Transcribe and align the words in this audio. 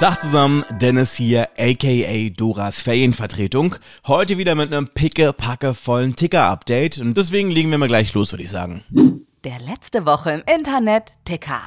Tag 0.00 0.18
zusammen, 0.18 0.64
Dennis 0.80 1.14
hier, 1.14 1.50
aka 1.58 2.30
Doras 2.34 2.80
Ferienvertretung. 2.80 3.74
Heute 4.06 4.38
wieder 4.38 4.54
mit 4.54 4.72
einem 4.72 4.88
picke-packe 4.88 5.74
vollen 5.74 6.16
Ticker-Update 6.16 6.96
und 7.00 7.18
deswegen 7.18 7.50
legen 7.50 7.70
wir 7.70 7.76
mal 7.76 7.86
gleich 7.86 8.14
los, 8.14 8.32
würde 8.32 8.44
ich 8.44 8.50
sagen. 8.50 8.82
Der 9.44 9.58
letzte 9.58 10.06
Woche 10.06 10.30
im 10.30 10.42
Internet 10.50 11.12
Ticker. 11.26 11.60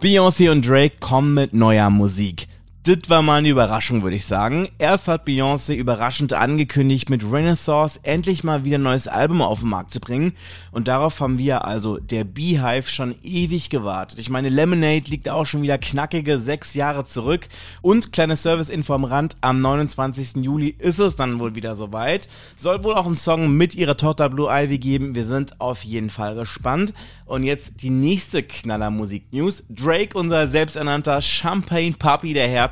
Beyoncé 0.00 0.50
und 0.50 0.66
Drake 0.66 0.96
kommen 1.00 1.34
mit 1.34 1.52
neuer 1.52 1.90
Musik. 1.90 2.48
Das 2.82 2.96
war 3.08 3.20
mal 3.20 3.40
eine 3.40 3.50
Überraschung, 3.50 4.02
würde 4.02 4.16
ich 4.16 4.24
sagen. 4.24 4.66
Erst 4.78 5.06
hat 5.06 5.26
Beyoncé 5.26 5.74
überraschend 5.74 6.32
angekündigt, 6.32 7.10
mit 7.10 7.22
Renaissance 7.30 8.00
endlich 8.04 8.42
mal 8.42 8.64
wieder 8.64 8.78
ein 8.78 8.82
neues 8.82 9.06
Album 9.06 9.42
auf 9.42 9.60
den 9.60 9.68
Markt 9.68 9.92
zu 9.92 10.00
bringen. 10.00 10.32
Und 10.72 10.88
darauf 10.88 11.20
haben 11.20 11.36
wir, 11.36 11.66
also 11.66 11.98
der 11.98 12.24
Beehive, 12.24 12.88
schon 12.88 13.16
ewig 13.22 13.68
gewartet. 13.68 14.18
Ich 14.18 14.30
meine, 14.30 14.48
Lemonade 14.48 15.10
liegt 15.10 15.28
auch 15.28 15.44
schon 15.44 15.60
wieder 15.60 15.76
knackige 15.76 16.38
sechs 16.38 16.72
Jahre 16.72 17.04
zurück. 17.04 17.48
Und 17.82 18.14
kleine 18.14 18.34
Service-Info 18.34 18.94
am 18.94 19.04
Rand, 19.04 19.36
am 19.42 19.60
29. 19.60 20.36
Juli 20.42 20.74
ist 20.78 21.00
es 21.00 21.16
dann 21.16 21.38
wohl 21.38 21.54
wieder 21.54 21.76
soweit. 21.76 22.30
Soll 22.56 22.82
wohl 22.82 22.94
auch 22.94 23.04
einen 23.04 23.14
Song 23.14 23.58
mit 23.58 23.74
ihrer 23.74 23.98
Tochter 23.98 24.30
Blue 24.30 24.48
Ivy 24.50 24.78
geben. 24.78 25.14
Wir 25.14 25.26
sind 25.26 25.60
auf 25.60 25.84
jeden 25.84 26.08
Fall 26.08 26.34
gespannt. 26.34 26.94
Und 27.26 27.44
jetzt 27.44 27.82
die 27.82 27.90
nächste 27.90 28.42
Knaller-Musik-News. 28.42 29.64
Drake, 29.68 30.16
unser 30.16 30.48
selbsternannter 30.48 31.20
Champagne-Papi 31.20 32.32
der 32.32 32.48
Herzen, 32.48 32.69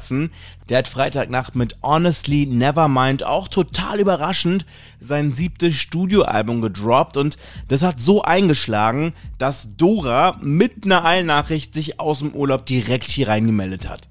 der 0.68 0.78
hat 0.78 0.88
Freitagnacht 0.88 1.54
mit 1.54 1.76
Honestly 1.82 2.46
Nevermind 2.46 3.24
auch 3.24 3.48
total 3.48 4.00
überraschend 4.00 4.66
sein 5.00 5.32
siebtes 5.32 5.74
Studioalbum 5.74 6.60
gedroppt 6.60 7.16
und 7.16 7.38
das 7.68 7.82
hat 7.82 8.00
so 8.00 8.22
eingeschlagen, 8.22 9.14
dass 9.38 9.76
Dora 9.76 10.38
mit 10.40 10.84
einer 10.84 11.04
Eilnachricht 11.04 11.74
sich 11.74 12.00
aus 12.00 12.20
dem 12.20 12.32
Urlaub 12.32 12.66
direkt 12.66 13.06
hier 13.06 13.28
reingemeldet 13.28 13.88
hat. 13.88 14.08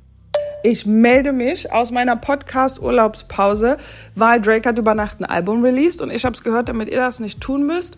Ich 0.63 0.85
melde 0.85 1.31
mich 1.31 1.71
aus 1.71 1.91
meiner 1.91 2.15
Podcast-Urlaubspause, 2.15 3.77
weil 4.15 4.41
Drake 4.41 4.67
hat 4.67 4.77
über 4.77 4.95
Nacht 4.95 5.19
ein 5.19 5.25
Album 5.25 5.63
released 5.63 6.01
und 6.01 6.09
ich 6.09 6.25
habe 6.25 6.33
es 6.33 6.43
gehört, 6.43 6.67
damit 6.67 6.89
ihr 6.89 6.97
das 6.97 7.19
nicht 7.19 7.39
tun 7.39 7.65
müsst. 7.65 7.95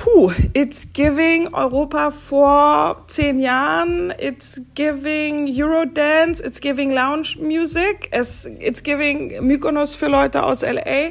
Puh, 0.00 0.32
it's 0.54 0.94
giving 0.94 1.52
Europa 1.52 2.10
vor 2.10 3.04
zehn 3.06 3.38
Jahren, 3.38 4.14
it's 4.18 4.62
giving 4.74 5.46
Eurodance, 5.46 6.40
it's 6.40 6.58
giving 6.58 6.90
Lounge 6.90 7.36
Music, 7.38 8.08
it's, 8.10 8.82
giving 8.82 9.46
Mykonos 9.46 9.94
für 9.94 10.08
Leute 10.08 10.42
aus 10.42 10.62
LA. 10.62 11.10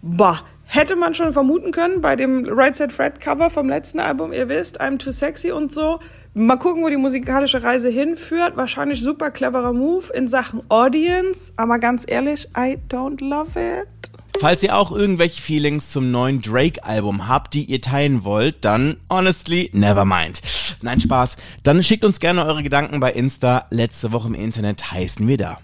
Boah, 0.00 0.40
hätte 0.64 0.96
man 0.96 1.12
schon 1.12 1.34
vermuten 1.34 1.72
können 1.72 2.00
bei 2.00 2.16
dem 2.16 2.46
Right 2.48 2.74
Said 2.74 2.90
Fred 2.90 3.20
Cover 3.20 3.50
vom 3.50 3.68
letzten 3.68 4.00
Album, 4.00 4.32
ihr 4.32 4.48
wisst, 4.48 4.80
I'm 4.80 4.96
Too 4.96 5.10
Sexy 5.10 5.50
und 5.52 5.70
so. 5.70 6.00
Mal 6.32 6.56
gucken, 6.56 6.82
wo 6.82 6.88
die 6.88 6.96
musikalische 6.96 7.62
Reise 7.62 7.90
hinführt. 7.90 8.56
Wahrscheinlich 8.56 9.02
super 9.02 9.30
cleverer 9.30 9.74
Move 9.74 10.10
in 10.14 10.26
Sachen 10.26 10.62
Audience, 10.70 11.52
aber 11.56 11.78
ganz 11.78 12.06
ehrlich, 12.08 12.48
I 12.56 12.78
don't 12.88 13.22
love 13.22 13.60
it. 13.60 14.09
Falls 14.40 14.62
ihr 14.62 14.74
auch 14.74 14.90
irgendwelche 14.90 15.38
Feelings 15.38 15.90
zum 15.90 16.10
neuen 16.10 16.40
Drake-Album 16.40 17.28
habt, 17.28 17.52
die 17.52 17.66
ihr 17.66 17.82
teilen 17.82 18.24
wollt, 18.24 18.64
dann 18.64 18.96
honestly, 19.10 19.68
never 19.74 20.06
mind. 20.06 20.40
Nein, 20.80 20.98
Spaß. 20.98 21.36
Dann 21.62 21.82
schickt 21.82 22.06
uns 22.06 22.20
gerne 22.20 22.46
eure 22.46 22.62
Gedanken 22.62 23.00
bei 23.00 23.12
Insta. 23.12 23.66
Letzte 23.68 24.12
Woche 24.12 24.28
im 24.28 24.34
Internet 24.34 24.92
heißen 24.92 25.28
wir 25.28 25.36
da. 25.36 25.58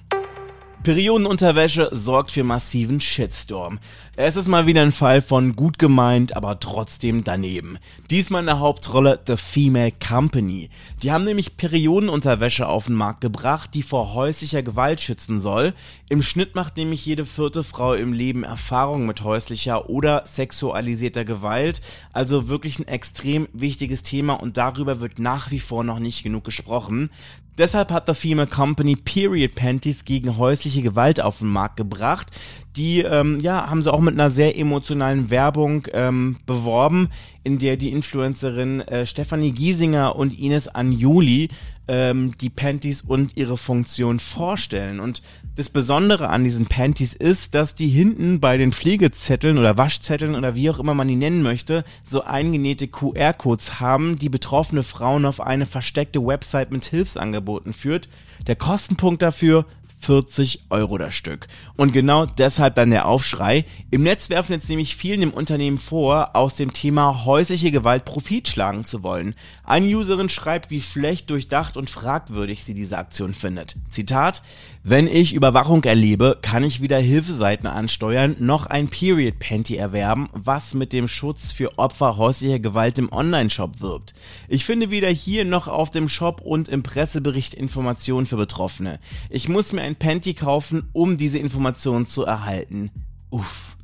Periodenunterwäsche 0.86 1.88
sorgt 1.90 2.30
für 2.30 2.44
massiven 2.44 3.00
Shitstorm. 3.00 3.80
Es 4.14 4.36
ist 4.36 4.46
mal 4.46 4.68
wieder 4.68 4.82
ein 4.82 4.92
Fall 4.92 5.20
von 5.20 5.56
gut 5.56 5.80
gemeint, 5.80 6.36
aber 6.36 6.60
trotzdem 6.60 7.24
daneben. 7.24 7.78
Diesmal 8.08 8.42
in 8.42 8.46
der 8.46 8.60
Hauptrolle 8.60 9.18
The 9.26 9.36
Female 9.36 9.90
Company. 9.90 10.70
Die 11.02 11.10
haben 11.10 11.24
nämlich 11.24 11.56
Periodenunterwäsche 11.56 12.68
auf 12.68 12.86
den 12.86 12.94
Markt 12.94 13.20
gebracht, 13.20 13.70
die 13.74 13.82
vor 13.82 14.14
häuslicher 14.14 14.62
Gewalt 14.62 15.00
schützen 15.00 15.40
soll. 15.40 15.74
Im 16.08 16.22
Schnitt 16.22 16.54
macht 16.54 16.76
nämlich 16.76 17.04
jede 17.04 17.24
vierte 17.24 17.64
Frau 17.64 17.94
im 17.94 18.12
Leben 18.12 18.44
Erfahrung 18.44 19.06
mit 19.06 19.24
häuslicher 19.24 19.90
oder 19.90 20.22
sexualisierter 20.24 21.24
Gewalt. 21.24 21.80
Also 22.12 22.48
wirklich 22.48 22.78
ein 22.78 22.86
extrem 22.86 23.48
wichtiges 23.52 24.04
Thema 24.04 24.34
und 24.34 24.56
darüber 24.56 25.00
wird 25.00 25.18
nach 25.18 25.50
wie 25.50 25.58
vor 25.58 25.82
noch 25.82 25.98
nicht 25.98 26.22
genug 26.22 26.44
gesprochen. 26.44 27.10
Deshalb 27.58 27.90
hat 27.90 28.06
The 28.06 28.14
Female 28.14 28.46
Company 28.46 28.96
Period 28.96 29.54
Panties 29.54 30.04
gegen 30.04 30.36
häusliche 30.36 30.82
Gewalt 30.82 31.20
auf 31.20 31.38
den 31.38 31.48
Markt 31.48 31.76
gebracht. 31.76 32.30
Die 32.76 33.00
ähm, 33.00 33.40
ja, 33.40 33.70
haben 33.70 33.82
sie 33.82 33.92
auch 33.92 34.00
mit 34.00 34.14
einer 34.14 34.30
sehr 34.30 34.58
emotionalen 34.58 35.30
Werbung 35.30 35.86
ähm, 35.92 36.36
beworben, 36.44 37.08
in 37.44 37.58
der 37.58 37.78
die 37.78 37.90
Influencerin 37.90 38.80
äh, 38.82 39.06
Stefanie 39.06 39.52
Giesinger 39.52 40.16
und 40.16 40.38
Ines 40.38 40.68
Anjuli 40.68 41.48
ähm, 41.88 42.36
die 42.38 42.50
Panties 42.50 43.02
und 43.02 43.36
ihre 43.36 43.56
Funktion 43.56 44.18
vorstellen. 44.18 45.00
Und 45.00 45.22
das 45.54 45.68
Besondere 45.70 46.28
an 46.28 46.44
diesen 46.44 46.66
Panties 46.66 47.14
ist, 47.14 47.54
dass 47.54 47.74
die 47.74 47.88
hinten 47.88 48.40
bei 48.40 48.58
den 48.58 48.72
Pflegezetteln 48.72 49.58
oder 49.58 49.76
Waschzetteln 49.76 50.34
oder 50.34 50.54
wie 50.54 50.68
auch 50.70 50.78
immer 50.78 50.94
man 50.94 51.08
die 51.08 51.16
nennen 51.16 51.42
möchte, 51.42 51.84
so 52.04 52.22
eingenähte 52.22 52.88
QR-Codes 52.88 53.80
haben, 53.80 54.18
die 54.18 54.28
betroffene 54.28 54.82
Frauen 54.82 55.24
auf 55.24 55.40
eine 55.40 55.66
versteckte 55.66 56.24
Website 56.24 56.72
mit 56.72 56.84
Hilfsangeboten 56.84 57.72
führt. 57.72 58.08
Der 58.46 58.56
Kostenpunkt 58.56 59.22
dafür 59.22 59.64
40 60.06 60.66
Euro 60.70 60.98
das 60.98 61.14
Stück. 61.14 61.48
Und 61.76 61.92
genau 61.92 62.26
deshalb 62.26 62.76
dann 62.76 62.90
der 62.90 63.06
Aufschrei. 63.06 63.64
Im 63.90 64.04
Netz 64.04 64.30
werfen 64.30 64.52
jetzt 64.52 64.68
nämlich 64.68 64.94
vielen 64.94 65.20
im 65.20 65.32
Unternehmen 65.32 65.78
vor, 65.78 66.36
aus 66.36 66.54
dem 66.54 66.72
Thema 66.72 67.24
häusliche 67.24 67.72
Gewalt 67.72 68.04
Profit 68.04 68.46
schlagen 68.46 68.84
zu 68.84 69.02
wollen. 69.02 69.34
Eine 69.64 69.88
Userin 69.96 70.28
schreibt, 70.28 70.70
wie 70.70 70.80
schlecht 70.80 71.28
durchdacht 71.28 71.76
und 71.76 71.90
fragwürdig 71.90 72.62
sie 72.62 72.74
diese 72.74 72.98
Aktion 72.98 73.34
findet. 73.34 73.74
Zitat, 73.90 74.42
wenn 74.88 75.08
ich 75.08 75.34
Überwachung 75.34 75.82
erlebe, 75.82 76.38
kann 76.42 76.62
ich 76.62 76.80
weder 76.80 77.00
Hilfeseiten 77.00 77.66
ansteuern, 77.66 78.36
noch 78.38 78.66
ein 78.66 78.86
Period 78.86 79.40
Panty 79.40 79.74
erwerben, 79.74 80.28
was 80.32 80.74
mit 80.74 80.92
dem 80.92 81.08
Schutz 81.08 81.50
für 81.50 81.76
Opfer 81.76 82.16
häuslicher 82.16 82.60
Gewalt 82.60 82.96
im 83.00 83.10
Online-Shop 83.10 83.80
wirbt. 83.80 84.14
Ich 84.46 84.64
finde 84.64 84.90
weder 84.90 85.08
hier 85.08 85.44
noch 85.44 85.66
auf 85.66 85.90
dem 85.90 86.08
Shop 86.08 86.40
und 86.40 86.68
im 86.68 86.84
Pressebericht 86.84 87.52
Informationen 87.52 88.26
für 88.26 88.36
Betroffene. 88.36 89.00
Ich 89.28 89.48
muss 89.48 89.72
mir 89.72 89.82
ein 89.82 89.95
Panty 89.98 90.34
kaufen, 90.34 90.88
um 90.92 91.16
diese 91.16 91.38
Informationen 91.38 92.06
zu 92.06 92.24
erhalten. 92.24 92.90
Uff. 93.30 93.76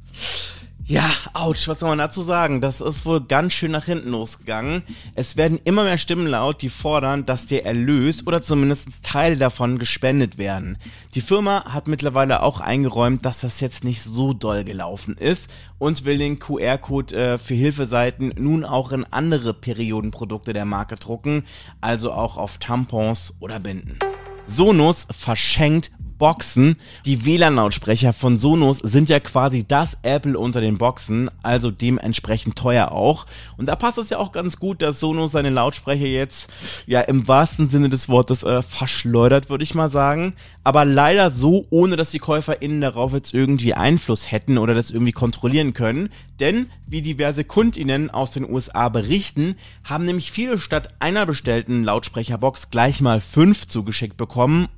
Ja, 0.85 1.09
ouch, 1.33 1.69
was 1.69 1.79
soll 1.79 1.91
man 1.91 1.99
dazu 1.99 2.23
sagen? 2.23 2.61
Das 2.61 2.81
ist 2.81 3.07
wohl 3.07 3.21
ganz 3.21 3.53
schön 3.53 3.71
nach 3.71 3.85
hinten 3.85 4.11
losgegangen. 4.11 4.83
Es 5.15 5.37
werden 5.37 5.61
immer 5.63 5.85
mehr 5.85 5.97
Stimmen 5.97 6.27
laut, 6.27 6.61
die 6.61 6.69
fordern, 6.69 7.25
dass 7.25 7.47
der 7.47 7.65
Erlös 7.65 8.27
oder 8.27 8.43
zumindest 8.43 8.89
Teile 9.03 9.37
davon 9.37 9.79
gespendet 9.79 10.39
werden. 10.39 10.77
Die 11.15 11.21
Firma 11.21 11.73
hat 11.73 11.87
mittlerweile 11.87 12.43
auch 12.43 12.61
eingeräumt, 12.61 13.25
dass 13.25 13.41
das 13.41 13.61
jetzt 13.61 13.85
nicht 13.85 14.03
so 14.03 14.33
doll 14.33 14.65
gelaufen 14.65 15.17
ist 15.17 15.49
und 15.79 16.05
will 16.05 16.19
den 16.19 16.41
QR-Code 16.41 17.17
äh, 17.17 17.39
für 17.39 17.55
Hilfeseiten 17.55 18.35
nun 18.37 18.65
auch 18.65 18.91
in 18.91 19.07
andere 19.11 19.55
Periodenprodukte 19.55 20.53
der 20.53 20.65
Marke 20.65 20.97
drucken, 20.97 21.45
also 21.81 22.13
auch 22.13 22.37
auf 22.37 22.59
Tampons 22.59 23.35
oder 23.39 23.61
Binden. 23.61 23.99
Sonos 24.47 25.07
verschenkt 25.11 25.91
Boxen. 26.23 26.77
Die 27.05 27.25
WLAN-Lautsprecher 27.25 28.13
von 28.13 28.39
Sonos 28.39 28.79
sind 28.79 29.09
ja 29.09 29.19
quasi 29.19 29.65
das 29.67 29.99
Apple 30.03 30.39
unter 30.39 30.61
den 30.61 30.79
Boxen, 30.79 31.29
also 31.43 31.73
dementsprechend 31.73 32.55
teuer 32.55 32.93
auch. 32.93 33.27
Und 33.57 33.67
da 33.67 33.75
passt 33.75 33.99
es 33.99 34.11
ja 34.11 34.19
auch 34.19 34.31
ganz 34.31 34.61
gut, 34.61 34.83
dass 34.83 35.01
Sonos 35.01 35.33
seine 35.33 35.51
Lautsprecher 35.51 36.07
jetzt 36.07 36.49
ja 36.87 37.01
im 37.01 37.27
wahrsten 37.27 37.71
Sinne 37.71 37.89
des 37.89 38.09
Wortes 38.09 38.45
äh, 38.45 38.63
verschleudert, 38.63 39.51
würde 39.51 39.65
ich 39.65 39.75
mal 39.75 39.89
sagen. 39.89 40.35
Aber 40.63 40.85
leider 40.85 41.33
so, 41.33 41.67
ohne 41.71 41.97
dass 41.97 42.13
die 42.13 42.21
KäuferInnen 42.21 42.81
darauf 42.81 43.13
jetzt 43.13 43.35
irgendwie 43.35 43.75
Einfluss 43.75 44.31
hätten 44.31 44.59
oder 44.59 44.75
das 44.75 44.93
irgendwie 44.93 45.11
kontrollieren 45.11 45.75
können. 45.75 46.11
Denn, 46.39 46.71
wie 46.87 47.03
diverse 47.03 47.43
KundInnen 47.43 48.11
aus 48.11 48.31
den 48.31 48.49
USA 48.49 48.89
berichten, 48.89 49.57
haben 49.83 50.05
nämlich 50.05 50.31
viele 50.31 50.59
statt 50.59 50.89
einer 51.01 51.27
bestellten 51.27 51.83
Lautsprecherbox 51.83 52.71
gleich 52.71 53.01
mal 53.01 53.21
fünf 53.21 53.67
zugeschickt 53.67 54.17
bekommen 54.17 54.32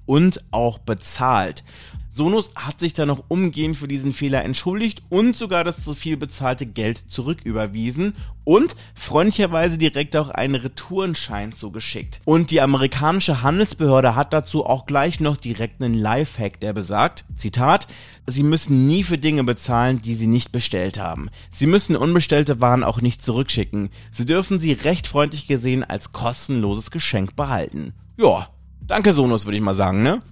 und 0.07 0.45
auch 0.51 0.79
bezahlt. 0.79 1.65
Sonos 2.15 2.53
hat 2.55 2.79
sich 2.79 2.93
dann 2.93 3.09
noch 3.09 3.25
umgehend 3.27 3.77
für 3.77 3.89
diesen 3.89 4.13
Fehler 4.13 4.45
entschuldigt 4.45 5.03
und 5.11 5.35
sogar 5.35 5.65
das 5.65 5.83
zu 5.83 5.95
viel 5.95 6.17
bezahlte 6.17 6.65
Geld 6.65 7.03
zurücküberwiesen 7.09 8.15
und 8.45 8.77
freundlicherweise 8.95 9.79
direkt 9.79 10.15
auch 10.15 10.29
einen 10.29 10.55
Retourenschein 10.55 11.55
zugeschickt. 11.55 12.21
Und 12.25 12.53
die 12.53 12.61
amerikanische 12.61 13.43
Handelsbehörde 13.43 14.15
hat 14.15 14.33
dazu 14.33 14.65
auch 14.65 14.87
gleich 14.87 15.19
noch 15.19 15.37
direkt 15.37 15.83
einen 15.83 15.95
Lifehack, 15.95 16.61
der 16.61 16.73
besagt, 16.73 17.25
Zitat, 17.37 17.89
Sie 18.29 18.45
müssen 18.45 18.87
nie 18.87 19.03
für 19.03 19.19
Dinge 19.19 19.43
bezahlen, 19.43 20.01
die 20.01 20.15
Sie 20.15 20.29
nicht 20.29 20.53
bestellt 20.53 21.01
haben. 21.01 21.31
Sie 21.51 21.67
müssen 21.67 21.97
unbestellte 21.97 22.61
Waren 22.61 22.85
auch 22.85 23.01
nicht 23.01 23.23
zurückschicken. 23.23 23.91
Sie 24.13 24.25
dürfen 24.25 24.61
sie 24.61 24.73
recht 24.73 25.09
freundlich 25.09 25.49
gesehen 25.49 25.83
als 25.83 26.13
kostenloses 26.13 26.93
Geschenk 26.93 27.35
behalten. 27.35 27.93
Ja, 28.17 28.49
danke 28.87 29.13
Sonos, 29.13 29.47
würde 29.47 29.57
ich 29.57 29.63
mal 29.63 29.75
sagen, 29.75 30.03
ne? 30.03 30.23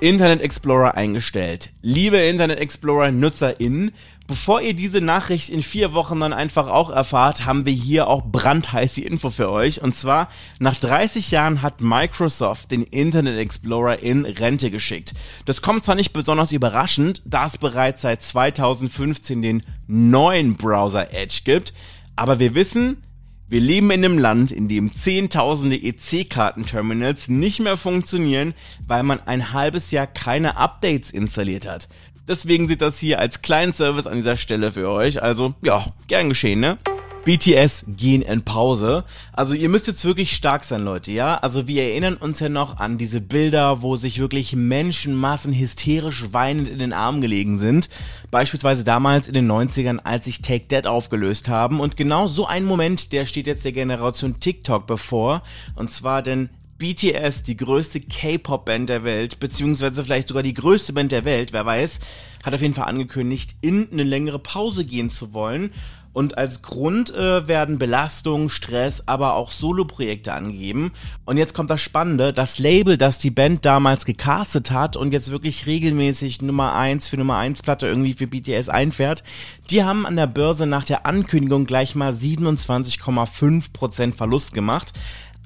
Internet 0.00 0.40
Explorer 0.40 0.94
eingestellt. 0.94 1.70
Liebe 1.82 2.16
Internet 2.16 2.58
Explorer 2.58 3.12
NutzerInnen, 3.12 3.90
bevor 4.26 4.62
ihr 4.62 4.72
diese 4.72 5.02
Nachricht 5.02 5.50
in 5.50 5.62
vier 5.62 5.92
Wochen 5.92 6.20
dann 6.20 6.32
einfach 6.32 6.68
auch 6.68 6.88
erfahrt, 6.88 7.44
haben 7.44 7.66
wir 7.66 7.72
hier 7.74 8.08
auch 8.08 8.24
brandheiße 8.24 9.02
Info 9.02 9.28
für 9.28 9.50
euch. 9.50 9.82
Und 9.82 9.94
zwar, 9.94 10.30
nach 10.58 10.76
30 10.76 11.30
Jahren 11.30 11.60
hat 11.60 11.82
Microsoft 11.82 12.70
den 12.70 12.82
Internet 12.84 13.38
Explorer 13.38 13.98
in 13.98 14.24
Rente 14.24 14.70
geschickt. 14.70 15.12
Das 15.44 15.60
kommt 15.60 15.84
zwar 15.84 15.96
nicht 15.96 16.14
besonders 16.14 16.52
überraschend, 16.52 17.20
da 17.26 17.44
es 17.44 17.58
bereits 17.58 18.00
seit 18.00 18.22
2015 18.22 19.42
den 19.42 19.62
neuen 19.86 20.56
Browser 20.56 21.12
Edge 21.12 21.42
gibt, 21.44 21.74
aber 22.16 22.38
wir 22.38 22.54
wissen, 22.54 23.02
wir 23.50 23.60
leben 23.60 23.90
in 23.90 24.04
einem 24.04 24.16
Land, 24.16 24.52
in 24.52 24.68
dem 24.68 24.94
zehntausende 24.94 25.76
EC-Kartenterminals 25.76 27.28
nicht 27.28 27.58
mehr 27.58 27.76
funktionieren, 27.76 28.54
weil 28.86 29.02
man 29.02 29.18
ein 29.26 29.52
halbes 29.52 29.90
Jahr 29.90 30.06
keine 30.06 30.56
Updates 30.56 31.10
installiert 31.10 31.66
hat. 31.66 31.88
Deswegen 32.28 32.68
sieht 32.68 32.80
das 32.80 33.00
hier 33.00 33.18
als 33.18 33.42
kleinen 33.42 33.72
Service 33.72 34.06
an 34.06 34.18
dieser 34.18 34.36
Stelle 34.36 34.70
für 34.70 34.88
euch. 34.88 35.20
Also, 35.20 35.54
ja, 35.62 35.84
gern 36.06 36.28
geschehen, 36.28 36.60
ne? 36.60 36.78
BTS 37.24 37.84
gehen 37.86 38.22
in 38.22 38.42
Pause. 38.42 39.04
Also 39.32 39.54
ihr 39.54 39.68
müsst 39.68 39.86
jetzt 39.86 40.04
wirklich 40.04 40.34
stark 40.34 40.64
sein, 40.64 40.82
Leute, 40.82 41.12
ja? 41.12 41.36
Also 41.36 41.68
wir 41.68 41.82
erinnern 41.82 42.16
uns 42.16 42.40
ja 42.40 42.48
noch 42.48 42.78
an 42.80 42.96
diese 42.96 43.20
Bilder, 43.20 43.82
wo 43.82 43.96
sich 43.96 44.18
wirklich 44.18 44.56
Menschenmassen 44.56 45.52
hysterisch 45.52 46.32
weinend 46.32 46.68
in 46.68 46.78
den 46.78 46.92
Armen 46.92 47.20
gelegen 47.20 47.58
sind. 47.58 47.90
Beispielsweise 48.30 48.84
damals 48.84 49.28
in 49.28 49.34
den 49.34 49.50
90ern, 49.50 49.98
als 49.98 50.24
sich 50.24 50.40
Take 50.40 50.68
That 50.68 50.86
aufgelöst 50.86 51.48
haben. 51.48 51.78
Und 51.78 51.96
genau 51.96 52.26
so 52.26 52.46
ein 52.46 52.64
Moment, 52.64 53.12
der 53.12 53.26
steht 53.26 53.46
jetzt 53.46 53.64
der 53.64 53.72
Generation 53.72 54.40
TikTok 54.40 54.86
bevor. 54.86 55.42
Und 55.74 55.90
zwar 55.90 56.22
denn 56.22 56.48
BTS, 56.80 57.42
die 57.42 57.58
größte 57.58 58.00
K-Pop-Band 58.00 58.88
der 58.88 59.04
Welt, 59.04 59.38
beziehungsweise 59.38 60.02
vielleicht 60.02 60.28
sogar 60.28 60.42
die 60.42 60.54
größte 60.54 60.94
Band 60.94 61.12
der 61.12 61.26
Welt, 61.26 61.52
wer 61.52 61.66
weiß, 61.66 62.00
hat 62.42 62.54
auf 62.54 62.62
jeden 62.62 62.72
Fall 62.72 62.86
angekündigt, 62.86 63.54
in 63.60 63.88
eine 63.92 64.02
längere 64.02 64.38
Pause 64.38 64.86
gehen 64.86 65.10
zu 65.10 65.34
wollen. 65.34 65.72
Und 66.12 66.36
als 66.36 66.62
Grund 66.62 67.14
äh, 67.14 67.46
werden 67.46 67.78
Belastung, 67.78 68.48
Stress, 68.48 69.04
aber 69.06 69.34
auch 69.34 69.52
Soloprojekte 69.52 70.32
angegeben. 70.32 70.92
Und 71.24 71.36
jetzt 71.36 71.54
kommt 71.54 71.70
das 71.70 71.80
Spannende, 71.80 72.32
das 72.32 72.58
Label, 72.58 72.96
das 72.96 73.18
die 73.18 73.30
Band 73.30 73.64
damals 73.64 74.04
gecastet 74.04 74.72
hat 74.72 74.96
und 74.96 75.12
jetzt 75.12 75.30
wirklich 75.30 75.66
regelmäßig 75.66 76.42
Nummer 76.42 76.74
1 76.74 77.08
für 77.08 77.16
Nummer 77.16 77.36
1 77.36 77.62
Platte 77.62 77.86
irgendwie 77.86 78.14
für 78.14 78.26
BTS 78.26 78.68
einfährt, 78.68 79.22
die 79.70 79.84
haben 79.84 80.04
an 80.04 80.16
der 80.16 80.26
Börse 80.26 80.66
nach 80.66 80.84
der 80.84 81.06
Ankündigung 81.06 81.64
gleich 81.64 81.94
mal 81.94 82.12
27,5% 82.12 84.14
Verlust 84.14 84.52
gemacht. 84.52 84.92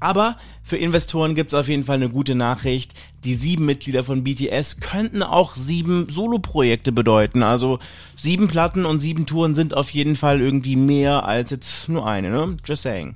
Aber 0.04 0.36
für 0.62 0.76
Investoren 0.76 1.34
gibt 1.34 1.48
es 1.48 1.54
auf 1.54 1.66
jeden 1.66 1.84
Fall 1.84 1.96
eine 1.96 2.10
gute 2.10 2.34
Nachricht. 2.34 2.92
Die 3.24 3.36
sieben 3.36 3.64
Mitglieder 3.64 4.04
von 4.04 4.22
BTS 4.22 4.80
könnten 4.80 5.22
auch 5.22 5.56
sieben 5.56 6.10
Solo-Projekte 6.10 6.92
bedeuten. 6.92 7.42
Also 7.42 7.78
sieben 8.14 8.46
Platten 8.46 8.84
und 8.84 8.98
sieben 8.98 9.24
Touren 9.24 9.54
sind 9.54 9.74
auf 9.74 9.88
jeden 9.88 10.16
Fall 10.16 10.42
irgendwie 10.42 10.76
mehr 10.76 11.24
als 11.24 11.52
jetzt 11.52 11.88
nur 11.88 12.06
eine, 12.06 12.28
ne? 12.28 12.58
Just 12.66 12.82
saying. 12.82 13.14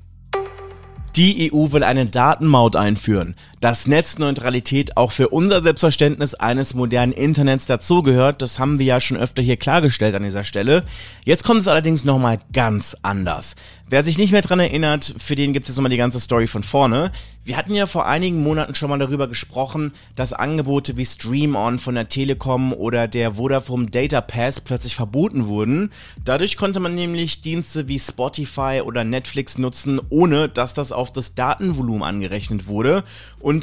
Die 1.14 1.52
EU 1.52 1.72
will 1.72 1.82
eine 1.82 2.06
Datenmaut 2.06 2.74
einführen. 2.74 3.34
Dass 3.60 3.86
Netzneutralität 3.86 4.96
auch 4.96 5.10
für 5.10 5.30
unser 5.30 5.62
Selbstverständnis 5.62 6.34
eines 6.34 6.74
modernen 6.74 7.12
Internets 7.12 7.66
dazugehört, 7.66 8.40
das 8.40 8.58
haben 8.58 8.78
wir 8.78 8.86
ja 8.86 9.00
schon 9.00 9.16
öfter 9.16 9.42
hier 9.42 9.56
klargestellt 9.56 10.14
an 10.14 10.22
dieser 10.22 10.44
Stelle. 10.44 10.84
Jetzt 11.24 11.44
kommt 11.44 11.62
es 11.62 11.68
allerdings 11.68 12.04
nochmal 12.04 12.38
ganz 12.52 12.96
anders. 13.02 13.56
Wer 13.90 14.02
sich 14.02 14.18
nicht 14.18 14.32
mehr 14.32 14.42
dran 14.42 14.60
erinnert, 14.60 15.14
für 15.16 15.34
den 15.34 15.54
gibt 15.54 15.64
es 15.64 15.70
jetzt 15.70 15.76
nochmal 15.76 15.90
die 15.90 15.96
ganze 15.96 16.20
Story 16.20 16.46
von 16.46 16.62
vorne. 16.62 17.10
Wir 17.42 17.56
hatten 17.56 17.72
ja 17.72 17.86
vor 17.86 18.04
einigen 18.04 18.42
Monaten 18.42 18.74
schon 18.74 18.90
mal 18.90 18.98
darüber 18.98 19.26
gesprochen, 19.26 19.92
dass 20.14 20.34
Angebote 20.34 20.98
wie 20.98 21.06
Stream 21.06 21.56
On 21.56 21.78
von 21.78 21.94
der 21.94 22.10
Telekom 22.10 22.74
oder 22.74 23.08
der 23.08 23.32
Vodafone 23.32 23.86
Data 23.86 24.20
Pass 24.20 24.60
plötzlich 24.60 24.94
verboten 24.94 25.46
wurden. 25.46 25.90
Dadurch 26.22 26.58
konnte 26.58 26.78
man 26.78 26.94
nämlich 26.94 27.40
Dienste 27.40 27.88
wie 27.88 27.98
Spotify 27.98 28.82
oder 28.84 29.04
Netflix 29.04 29.56
nutzen, 29.56 29.98
ohne 30.10 30.50
dass 30.50 30.74
das 30.74 30.92
auf 30.92 31.10
das 31.10 31.34
Datenvolumen 31.34 32.02
angerechnet 32.02 32.66
wurde. 32.66 33.04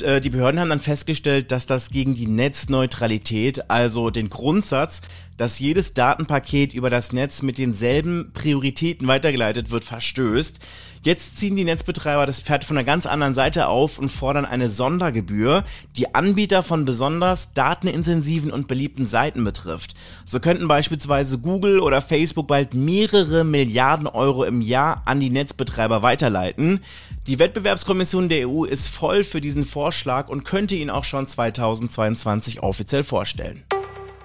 Äh, 0.02 0.20
die 0.20 0.30
Behörden 0.30 0.60
haben 0.60 0.70
dann 0.70 0.80
festgestellt, 0.80 1.52
dass 1.52 1.66
das 1.68 1.90
gegen 1.90 2.16
die 2.16 2.28
Netzneutralität, 2.28 3.70
also 3.70 4.10
den 4.10 4.30
Grundsatz, 4.30 5.02
dass 5.38 5.60
jedes 5.60 5.94
Datenpaket 5.94 6.74
über 6.74 6.90
das 6.90 7.12
Netz 7.12 7.42
mit 7.42 7.58
denselben 7.58 8.32
Prioritäten 8.34 9.08
weitergeleitet 9.08 9.70
wird, 9.70 9.84
verstößt. 9.84 10.60
Jetzt 11.06 11.38
ziehen 11.38 11.56
die 11.56 11.66
Netzbetreiber 11.66 12.26
das 12.26 12.42
Pferd 12.42 12.64
von 12.64 12.76
einer 12.76 12.84
ganz 12.84 13.06
anderen 13.06 13.36
Seite 13.36 13.68
auf 13.68 14.00
und 14.00 14.10
fordern 14.10 14.44
eine 14.44 14.72
Sondergebühr, 14.72 15.64
die 15.98 16.16
Anbieter 16.16 16.64
von 16.64 16.84
besonders 16.84 17.54
datenintensiven 17.54 18.50
und 18.52 18.68
beliebten 18.68 19.06
Seiten 19.06 19.44
betrifft. 19.44 19.94
So 20.26 20.40
könnten 20.40 20.68
beispielsweise 20.68 21.38
Google 21.38 21.80
oder 21.80 22.02
Facebook 22.02 22.48
bald 22.48 22.74
mehrere 22.74 23.44
Milliarden 23.44 24.08
Euro 24.08 24.46
im 24.46 24.62
Jahr 24.62 25.04
an 25.06 25.20
die 25.20 25.30
Netzbetreiber 25.30 26.02
weiterleiten. 26.02 26.80
Die 27.28 27.38
Wettbewerbskommission 27.38 28.28
der 28.28 28.50
EU 28.50 28.64
ist 28.64 28.90
voll 28.90 29.24
für 29.24 29.42
diesen 29.42 29.64
Vorschlag 29.64 30.28
und 30.28 30.44
könnte 30.44 30.74
ihn 30.74 30.90
auch 30.90 31.04
schon 31.04 31.28
2022 31.28 32.64
offiziell 32.64 33.04
vorstellen. 33.04 33.62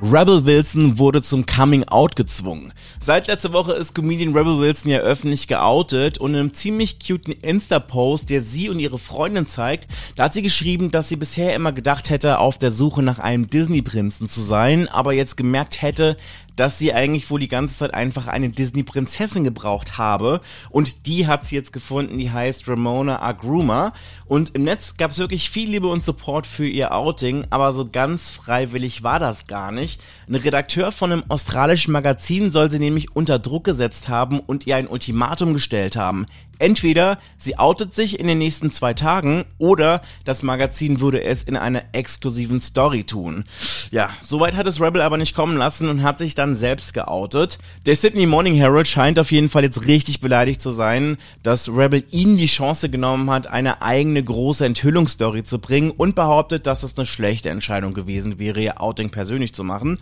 Rebel 0.02 0.46
Wilson 0.46 0.98
wurde 0.98 1.20
zum 1.20 1.44
Coming 1.44 1.84
Out 1.84 2.16
gezwungen. 2.16 2.72
Seit 3.00 3.26
letzter 3.26 3.52
Woche 3.52 3.74
ist 3.74 3.94
Comedian 3.94 4.34
Rebel 4.34 4.58
Wilson 4.58 4.90
ja 4.90 5.00
öffentlich 5.00 5.46
geoutet 5.46 6.16
und 6.16 6.30
in 6.30 6.40
einem 6.40 6.54
ziemlich 6.54 6.98
cuten 7.06 7.34
Insta-Post, 7.34 8.30
der 8.30 8.40
sie 8.40 8.70
und 8.70 8.78
ihre 8.78 8.98
Freundin 8.98 9.44
zeigt, 9.44 9.88
da 10.16 10.24
hat 10.24 10.32
sie 10.32 10.40
geschrieben, 10.40 10.90
dass 10.90 11.10
sie 11.10 11.16
bisher 11.16 11.54
immer 11.54 11.72
gedacht 11.72 12.08
hätte, 12.08 12.38
auf 12.38 12.56
der 12.56 12.70
Suche 12.70 13.02
nach 13.02 13.18
einem 13.18 13.50
Disney-Prinzen 13.50 14.30
zu 14.30 14.40
sein, 14.40 14.88
aber 14.88 15.12
jetzt 15.12 15.36
gemerkt 15.36 15.82
hätte, 15.82 16.16
dass 16.60 16.78
sie 16.78 16.92
eigentlich 16.92 17.30
wohl 17.30 17.40
die 17.40 17.48
ganze 17.48 17.78
Zeit 17.78 17.94
einfach 17.94 18.26
eine 18.26 18.50
Disney-Prinzessin 18.50 19.44
gebraucht 19.44 19.96
habe. 19.96 20.42
Und 20.68 21.06
die 21.06 21.26
hat 21.26 21.46
sie 21.46 21.56
jetzt 21.56 21.72
gefunden, 21.72 22.18
die 22.18 22.30
heißt 22.30 22.68
Ramona 22.68 23.22
Agruma. 23.22 23.94
Und 24.26 24.54
im 24.54 24.64
Netz 24.64 24.98
gab 24.98 25.10
es 25.10 25.18
wirklich 25.18 25.48
viel 25.48 25.70
Liebe 25.70 25.88
und 25.88 26.04
Support 26.04 26.46
für 26.46 26.68
ihr 26.68 26.94
Outing, 26.94 27.46
aber 27.48 27.72
so 27.72 27.88
ganz 27.88 28.28
freiwillig 28.28 29.02
war 29.02 29.18
das 29.18 29.46
gar 29.46 29.72
nicht. 29.72 30.02
Ein 30.28 30.34
Redakteur 30.34 30.92
von 30.92 31.12
einem 31.12 31.24
australischen 31.28 31.92
Magazin 31.92 32.50
soll 32.50 32.70
sie 32.70 32.78
nämlich 32.78 33.16
unter 33.16 33.38
Druck 33.38 33.64
gesetzt 33.64 34.10
haben 34.10 34.38
und 34.38 34.66
ihr 34.66 34.76
ein 34.76 34.86
Ultimatum 34.86 35.54
gestellt 35.54 35.96
haben. 35.96 36.26
Entweder 36.60 37.18
sie 37.38 37.58
outet 37.58 37.94
sich 37.94 38.20
in 38.20 38.26
den 38.26 38.38
nächsten 38.38 38.70
zwei 38.70 38.92
Tagen 38.92 39.46
oder 39.56 40.02
das 40.26 40.42
Magazin 40.42 41.00
würde 41.00 41.24
es 41.24 41.42
in 41.42 41.56
einer 41.56 41.82
exklusiven 41.92 42.60
Story 42.60 43.04
tun. 43.04 43.44
Ja, 43.90 44.10
soweit 44.20 44.54
hat 44.54 44.66
es 44.66 44.78
Rebel 44.78 45.00
aber 45.00 45.16
nicht 45.16 45.34
kommen 45.34 45.56
lassen 45.56 45.88
und 45.88 46.02
hat 46.02 46.18
sich 46.18 46.34
dann 46.34 46.56
selbst 46.56 46.92
geoutet. 46.92 47.58
Der 47.86 47.96
Sydney 47.96 48.26
Morning 48.26 48.54
Herald 48.54 48.86
scheint 48.86 49.18
auf 49.18 49.32
jeden 49.32 49.48
Fall 49.48 49.64
jetzt 49.64 49.86
richtig 49.86 50.20
beleidigt 50.20 50.60
zu 50.60 50.68
sein, 50.70 51.16
dass 51.42 51.70
Rebel 51.74 52.04
ihnen 52.10 52.36
die 52.36 52.46
Chance 52.46 52.90
genommen 52.90 53.30
hat, 53.30 53.46
eine 53.46 53.80
eigene 53.80 54.22
große 54.22 54.66
Enthüllungsstory 54.66 55.44
zu 55.44 55.60
bringen 55.60 55.90
und 55.90 56.14
behauptet, 56.14 56.66
dass 56.66 56.82
es 56.82 56.96
eine 56.98 57.06
schlechte 57.06 57.48
Entscheidung 57.48 57.94
gewesen 57.94 58.38
wäre, 58.38 58.60
ihr 58.60 58.82
Outing 58.82 59.08
persönlich 59.08 59.54
zu 59.54 59.64
machen. 59.64 59.98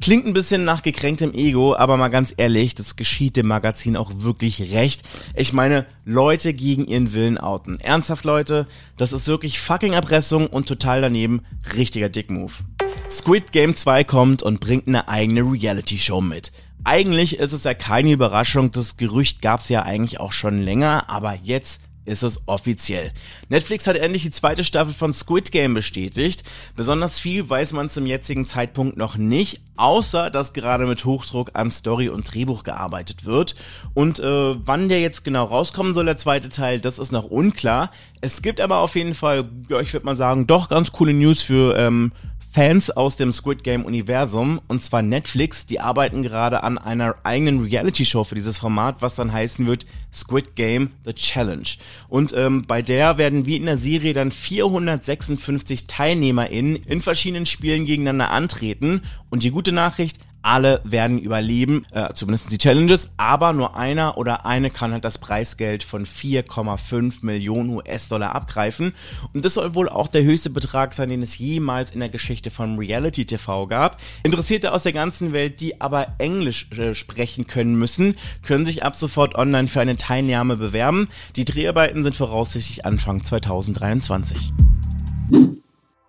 Klingt 0.00 0.24
ein 0.24 0.34
bisschen 0.34 0.64
nach 0.64 0.82
gekränktem 0.82 1.34
Ego, 1.34 1.74
aber 1.74 1.96
mal 1.96 2.08
ganz 2.08 2.32
ehrlich, 2.36 2.76
das 2.76 2.94
geschieht 2.94 3.36
dem 3.36 3.48
Magazin 3.48 3.96
auch 3.96 4.12
wirklich 4.18 4.72
recht. 4.72 5.02
Ich 5.34 5.52
meine, 5.52 5.84
Leute 6.08 6.54
gegen 6.54 6.86
ihren 6.86 7.14
Willen 7.14 7.36
outen. 7.36 7.80
Ernsthaft, 7.80 8.24
Leute, 8.24 8.68
das 8.96 9.12
ist 9.12 9.26
wirklich 9.26 9.58
fucking 9.58 9.92
Erpressung 9.92 10.46
und 10.46 10.68
total 10.68 11.00
daneben 11.00 11.42
richtiger 11.74 12.08
Dickmove. 12.08 12.62
Squid 13.10 13.50
Game 13.50 13.74
2 13.74 14.04
kommt 14.04 14.40
und 14.44 14.60
bringt 14.60 14.86
eine 14.86 15.08
eigene 15.08 15.40
Reality-Show 15.40 16.20
mit. 16.20 16.52
Eigentlich 16.84 17.40
ist 17.40 17.52
es 17.52 17.64
ja 17.64 17.74
keine 17.74 18.12
Überraschung, 18.12 18.70
das 18.70 18.96
Gerücht 18.96 19.42
gab's 19.42 19.68
ja 19.68 19.82
eigentlich 19.82 20.20
auch 20.20 20.32
schon 20.32 20.62
länger, 20.62 21.10
aber 21.10 21.36
jetzt 21.42 21.80
ist 22.06 22.22
es 22.22 22.40
offiziell. 22.46 23.12
Netflix 23.48 23.86
hat 23.86 23.96
endlich 23.96 24.22
die 24.22 24.30
zweite 24.30 24.64
Staffel 24.64 24.94
von 24.94 25.12
Squid 25.12 25.52
Game 25.52 25.74
bestätigt. 25.74 26.44
Besonders 26.74 27.20
viel 27.20 27.48
weiß 27.48 27.72
man 27.72 27.90
zum 27.90 28.06
jetzigen 28.06 28.46
Zeitpunkt 28.46 28.96
noch 28.96 29.16
nicht, 29.16 29.60
außer 29.76 30.30
dass 30.30 30.52
gerade 30.52 30.86
mit 30.86 31.04
Hochdruck 31.04 31.50
an 31.54 31.70
Story 31.70 32.08
und 32.08 32.32
Drehbuch 32.32 32.62
gearbeitet 32.62 33.26
wird. 33.26 33.56
Und 33.94 34.18
äh, 34.18 34.54
wann 34.66 34.88
der 34.88 35.00
jetzt 35.00 35.24
genau 35.24 35.44
rauskommen 35.44 35.94
soll, 35.94 36.06
der 36.06 36.16
zweite 36.16 36.48
Teil, 36.48 36.80
das 36.80 36.98
ist 36.98 37.12
noch 37.12 37.24
unklar. 37.24 37.90
Es 38.20 38.42
gibt 38.42 38.60
aber 38.60 38.78
auf 38.78 38.94
jeden 38.94 39.14
Fall, 39.14 39.48
ja, 39.68 39.80
ich 39.80 39.92
würde 39.92 40.06
mal 40.06 40.16
sagen, 40.16 40.46
doch 40.46 40.68
ganz 40.68 40.92
coole 40.92 41.12
News 41.12 41.42
für 41.42 41.76
ähm, 41.76 42.12
Fans 42.56 42.88
aus 42.88 43.16
dem 43.16 43.32
Squid 43.32 43.64
Game 43.64 43.84
Universum, 43.84 44.62
und 44.66 44.82
zwar 44.82 45.02
Netflix, 45.02 45.66
die 45.66 45.78
arbeiten 45.78 46.22
gerade 46.22 46.62
an 46.62 46.78
einer 46.78 47.16
eigenen 47.22 47.60
Reality-Show 47.60 48.24
für 48.24 48.34
dieses 48.34 48.56
Format, 48.56 49.02
was 49.02 49.14
dann 49.14 49.30
heißen 49.30 49.66
wird 49.66 49.84
Squid 50.10 50.56
Game 50.56 50.92
The 51.04 51.12
Challenge. 51.12 51.68
Und 52.08 52.32
ähm, 52.32 52.64
bei 52.66 52.80
der 52.80 53.18
werden 53.18 53.44
wie 53.44 53.56
in 53.56 53.66
der 53.66 53.76
Serie 53.76 54.14
dann 54.14 54.30
456 54.30 55.84
TeilnehmerInnen 55.84 56.76
in 56.76 57.02
verschiedenen 57.02 57.44
Spielen 57.44 57.84
gegeneinander 57.84 58.30
antreten. 58.30 59.02
Und 59.28 59.42
die 59.42 59.50
gute 59.50 59.72
Nachricht, 59.72 60.18
alle 60.46 60.80
werden 60.84 61.18
überleben, 61.18 61.84
äh, 61.90 62.14
zumindest 62.14 62.52
die 62.52 62.58
Challenges, 62.58 63.10
aber 63.16 63.52
nur 63.52 63.76
einer 63.76 64.16
oder 64.16 64.46
eine 64.46 64.70
kann 64.70 64.92
halt 64.92 65.04
das 65.04 65.18
Preisgeld 65.18 65.82
von 65.82 66.06
4,5 66.06 67.24
Millionen 67.24 67.70
US-Dollar 67.70 68.32
abgreifen. 68.32 68.92
Und 69.32 69.44
das 69.44 69.54
soll 69.54 69.74
wohl 69.74 69.88
auch 69.88 70.06
der 70.06 70.22
höchste 70.22 70.48
Betrag 70.48 70.94
sein, 70.94 71.08
den 71.08 71.20
es 71.20 71.36
jemals 71.36 71.90
in 71.90 71.98
der 71.98 72.08
Geschichte 72.08 72.50
von 72.50 72.78
Reality 72.78 73.26
TV 73.26 73.66
gab. 73.66 74.00
Interessierte 74.22 74.72
aus 74.72 74.84
der 74.84 74.92
ganzen 74.92 75.32
Welt, 75.32 75.60
die 75.60 75.80
aber 75.80 76.14
Englisch 76.18 76.70
äh, 76.70 76.94
sprechen 76.94 77.48
können 77.48 77.74
müssen, 77.74 78.16
können 78.44 78.64
sich 78.64 78.84
ab 78.84 78.94
sofort 78.94 79.34
online 79.34 79.66
für 79.66 79.80
eine 79.80 79.96
Teilnahme 79.96 80.56
bewerben. 80.56 81.08
Die 81.34 81.44
Dreharbeiten 81.44 82.04
sind 82.04 82.14
voraussichtlich 82.14 82.84
Anfang 82.84 83.24
2023. 83.24 84.50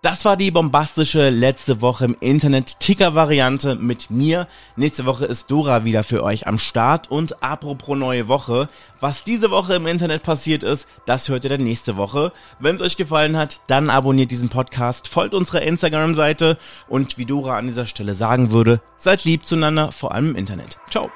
Das 0.03 0.25
war 0.25 0.37
die 0.37 0.51
bombastische 0.51 1.29
letzte 1.29 1.81
Woche 1.81 2.05
im 2.05 2.15
Internet 2.19 2.79
Ticker-Variante 2.79 3.75
mit 3.75 4.11
mir. 4.11 4.47
Nächste 4.75 5.07
Woche 5.07 5.25
ist 5.25 5.49
Dora 5.49 5.85
wieder 5.85 6.03
für 6.03 6.23
euch 6.23 6.45
am 6.45 6.59
Start. 6.59 7.09
Und 7.09 7.41
apropos 7.41 7.97
neue 7.97 8.27
Woche, 8.27 8.67
was 8.99 9.23
diese 9.23 9.49
Woche 9.49 9.73
im 9.73 9.87
Internet 9.87 10.21
passiert 10.21 10.63
ist, 10.63 10.87
das 11.07 11.29
hört 11.29 11.45
ihr 11.45 11.49
dann 11.49 11.63
nächste 11.63 11.97
Woche. 11.97 12.31
Wenn 12.59 12.75
es 12.75 12.83
euch 12.83 12.95
gefallen 12.95 13.37
hat, 13.37 13.59
dann 13.65 13.89
abonniert 13.89 14.29
diesen 14.29 14.49
Podcast, 14.49 15.07
folgt 15.07 15.33
unserer 15.33 15.63
Instagram-Seite 15.63 16.59
und 16.87 17.17
wie 17.17 17.25
Dora 17.25 17.57
an 17.57 17.65
dieser 17.65 17.87
Stelle 17.87 18.13
sagen 18.13 18.51
würde, 18.51 18.81
seid 18.97 19.23
lieb 19.23 19.47
zueinander, 19.47 19.91
vor 19.91 20.13
allem 20.13 20.29
im 20.29 20.35
Internet. 20.35 20.77
Ciao. 20.91 21.09